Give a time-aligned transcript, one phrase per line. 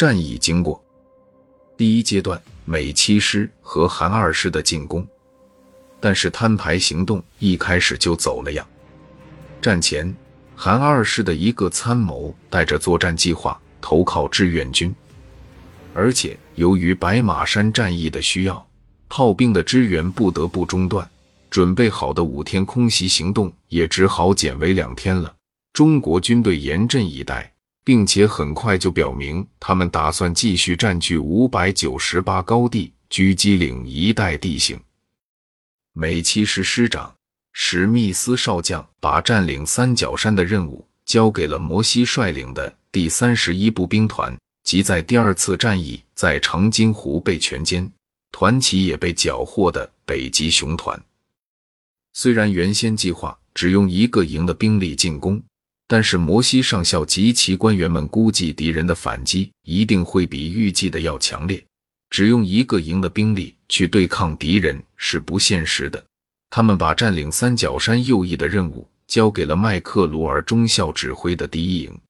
[0.00, 0.82] 战役经过：
[1.76, 5.06] 第一阶段，美七师和韩二师的进攻，
[6.00, 8.66] 但是摊牌行动一开始就走了样。
[9.60, 10.16] 战前，
[10.56, 14.90] 韩二师的一个参谋带着作战计划投靠志愿军，
[15.92, 18.66] 而且由于白马山战役的需要，
[19.10, 21.06] 炮兵的支援不得不中断，
[21.50, 25.30] 准备好的五天空袭行动也只好减为两天了。
[25.74, 27.52] 中国军队严阵以待。
[27.84, 34.78] 并且很快就表明，他们打算继续占据五百九十八高地、狙击岭一带地形。
[35.92, 37.12] 美七师师长
[37.52, 47.90] 史密斯少将把占领三角山的任务交给了摩西率领的第三十一步兵团，即在第二次战役在长津湖被全歼，
[48.30, 51.02] 团旗也被缴获的北极熊团。
[52.12, 55.42] 虽然原先计划只用一个营的兵力进攻。
[55.92, 61.60] 但是摩西上校及其官员们估计，敌人的反击一定会比预计的要强烈。
[62.10, 66.00] 只用一个营的兵力去对抗敌人是不现实的。
[66.48, 72.00] 他们把占领三角山右翼的任务交给了麦克卢尔中校指挥的第一营，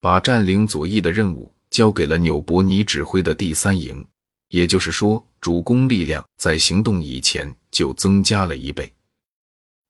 [0.00, 4.06] 把占领左翼的任务交给了纽伯尼指挥的第三营。
[4.50, 8.92] 也就是说，主攻力量在行动以前就增加了一倍。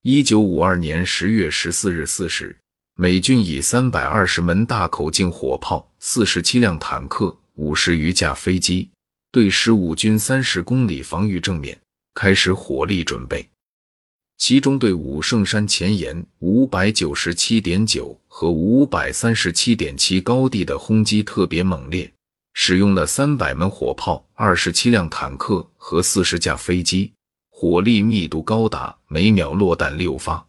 [0.00, 2.58] 一九五二年十月十四日四时。
[2.96, 8.88] 美军以三百二十门大口径火炮、四十七辆坦克、五十余架飞机，
[9.32, 11.76] 对十五军三十公里防御正面
[12.14, 13.44] 开始火力准备。
[14.38, 22.08] 其中对武圣山前沿五百九十七点九和五百三十七点七高地的轰击特别猛烈，
[22.52, 27.12] 使用了三百门火炮、二十七辆坦克和四十架飞机，
[27.50, 30.46] 火力密度高达每秒落弹六发。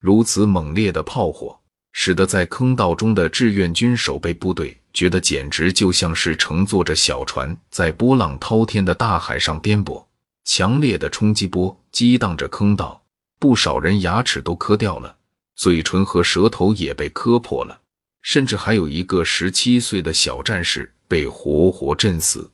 [0.00, 1.58] 如此猛烈的炮火，
[1.92, 10.04] 使得在坑道中的志愿军守备部队觉得简直就像是乘坐着小船在波浪滔天的大海上颠簸。
[10.44, 13.02] 强烈的冲击波激荡着坑道，
[13.38, 15.16] 不少人牙齿都磕掉了，
[15.56, 17.80] 嘴唇和舌头也被磕破了，
[18.22, 22.50] 甚至还有一个十七岁的小战士被活活震死。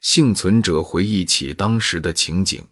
[0.00, 2.62] 幸存者回忆起当时的情景，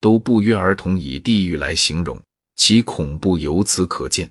[0.00, 2.20] 都不约而同以地狱来形容。
[2.58, 4.30] 其恐怖由此可见。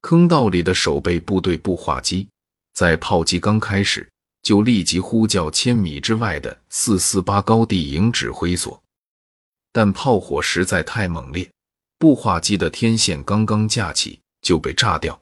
[0.00, 2.28] 坑道里的守备部队步话机，
[2.74, 4.08] 在炮击刚开始
[4.42, 8.82] 就立即呼叫千米之外的四四八高地营指挥所，
[9.70, 11.48] 但炮火实在太猛烈，
[11.98, 15.20] 步话机的天线刚刚架起就被炸掉。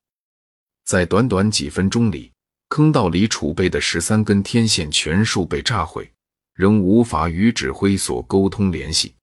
[0.84, 2.30] 在短短几分钟里，
[2.69, 6.10] 坑道里储备的十三根天线全数被炸毁，
[6.54, 9.14] 仍无法与指挥所沟通联系。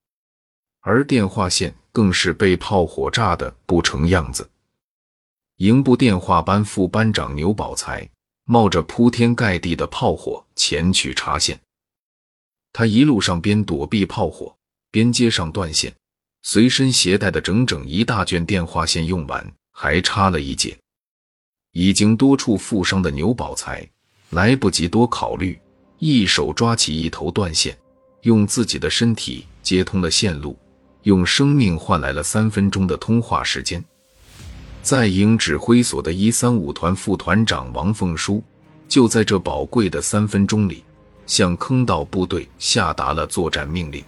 [0.82, 4.50] 而电话线更是被炮火炸得不成样子。
[5.58, 8.08] 营部电话班副班长牛宝才
[8.46, 11.60] 冒着铺天盖地的炮火前去查线，
[12.74, 14.56] 他一路上边躲避炮火，
[14.90, 15.94] 边接上断线。
[16.44, 20.76] 随身携带的整整一大卷电话线用完，还差了一截。
[21.74, 23.88] 已经多处负伤的牛宝才
[24.32, 25.62] 来不及多考虑，
[26.00, 27.78] 一手抓起一头断线，
[28.24, 30.58] 用自己的身体接通了线路。
[31.04, 33.84] 用生命换来了三分钟的通话时间。
[34.82, 38.44] 在营指挥所的一三五团副团长王凤书，
[38.88, 40.84] 就在这宝贵的三分钟里，
[41.28, 44.04] 向坑道部队下达了作战命令。